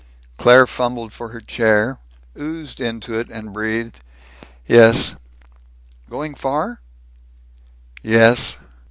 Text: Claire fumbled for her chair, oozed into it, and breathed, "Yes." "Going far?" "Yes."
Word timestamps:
Claire 0.35 0.65
fumbled 0.65 1.13
for 1.13 1.27
her 1.29 1.39
chair, 1.39 1.99
oozed 2.35 2.81
into 2.81 3.13
it, 3.19 3.29
and 3.29 3.53
breathed, 3.53 3.99
"Yes." 4.65 5.13
"Going 6.09 6.33
far?" 6.33 6.81
"Yes." 8.01 8.55